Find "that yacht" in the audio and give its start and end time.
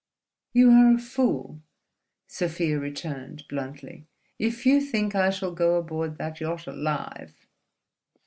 6.17-6.65